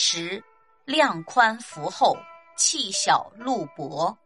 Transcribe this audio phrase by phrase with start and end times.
[0.00, 0.40] 十，
[0.84, 2.16] 量宽福厚，
[2.56, 4.16] 气小路薄。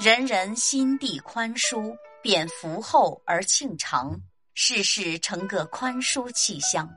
[0.00, 4.18] 人人心地宽舒，便福厚而庆长，
[4.54, 6.88] 事事成个宽舒气象。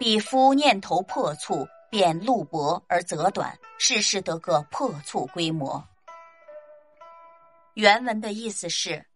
[0.00, 5.86] 彼夫念头破促，便路薄而则短，事事得个破促规模。
[7.74, 9.06] 原文的意思是，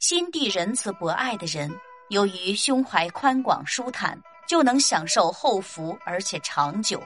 [0.00, 1.74] 心地仁慈博爱的人，
[2.10, 4.22] 由于胸怀宽广舒坦。
[4.50, 7.00] 就能享受厚福，而且长久，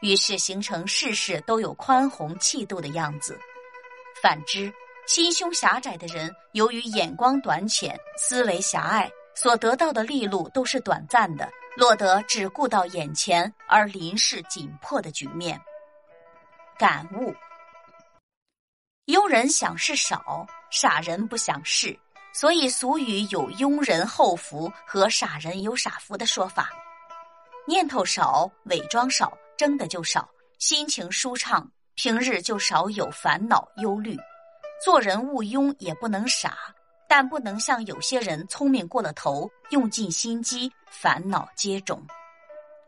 [0.00, 3.38] 于是形成事事都有宽宏气度的样子。
[4.22, 4.72] 反之，
[5.06, 15.60] 心胸狭窄的人，由于眼光短浅、思维狭隘，所得到的利禄都是短暂的，落得只顾到眼前而临事紧迫的局面。
[16.78, 17.34] 感悟：
[19.04, 21.94] 庸人想事少，傻人不想事。
[22.32, 26.70] 所以俗语有“庸人厚福”和“傻人有傻福”的说法。
[27.66, 30.22] 念头少，伪装少，争的就少；
[30.58, 34.16] 心情舒畅，平日就少有烦恼忧虑。
[34.82, 36.56] 做人勿庸，也不能傻，
[37.06, 42.00] 但不能像有些人聪明过了头，用尽心机，烦恼接踵。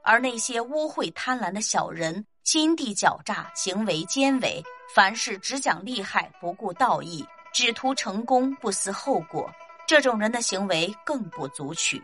[0.02, 4.62] 而那些污秽贪婪的小人，心地狡诈，行为奸伪，
[4.94, 7.24] 凡事只讲利害，不顾道义。
[7.52, 9.50] 只图成功，不思后果，
[9.86, 12.02] 这种人的行为更不足取。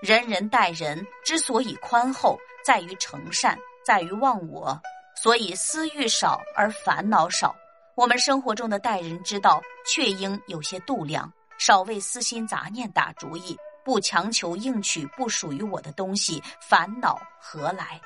[0.00, 4.80] 人人待人之所以宽厚，在于诚善，在于忘我，
[5.20, 7.54] 所以私欲少而烦恼少。
[7.96, 18.00] 我们生活中的待人之道，却应有些度量，少为私心杂念打主意，不强求硬取不属于我的东西，烦恼何来？